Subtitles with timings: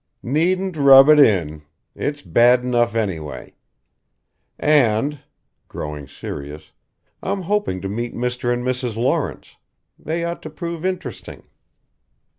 [0.23, 1.61] "Needn't rub it in.
[1.93, 3.53] It's bad enough anyway.
[4.57, 5.19] And"
[5.67, 6.71] growing serious
[7.21, 8.51] "I'm hoping to meet Mr.
[8.51, 8.95] and Mrs.
[8.95, 9.57] Lawrence.
[9.99, 11.43] They ought to prove interesting."